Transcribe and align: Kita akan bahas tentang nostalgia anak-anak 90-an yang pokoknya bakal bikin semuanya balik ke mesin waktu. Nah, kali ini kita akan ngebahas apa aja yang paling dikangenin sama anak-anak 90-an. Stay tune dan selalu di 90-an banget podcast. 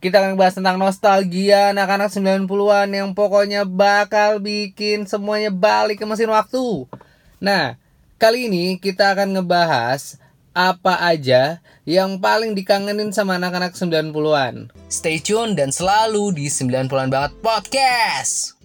Kita 0.00 0.16
akan 0.16 0.40
bahas 0.40 0.56
tentang 0.56 0.80
nostalgia 0.80 1.76
anak-anak 1.76 2.08
90-an 2.08 2.88
yang 2.88 3.12
pokoknya 3.12 3.68
bakal 3.68 4.40
bikin 4.40 5.04
semuanya 5.04 5.52
balik 5.52 6.00
ke 6.00 6.08
mesin 6.08 6.32
waktu. 6.32 6.88
Nah, 7.36 7.76
kali 8.16 8.48
ini 8.48 8.80
kita 8.80 9.12
akan 9.12 9.36
ngebahas 9.36 10.16
apa 10.56 11.04
aja 11.04 11.60
yang 11.84 12.16
paling 12.16 12.56
dikangenin 12.56 13.12
sama 13.12 13.36
anak-anak 13.36 13.76
90-an. 13.76 14.72
Stay 14.88 15.20
tune 15.20 15.52
dan 15.52 15.68
selalu 15.68 16.32
di 16.32 16.48
90-an 16.48 17.12
banget 17.12 17.36
podcast. 17.44 18.56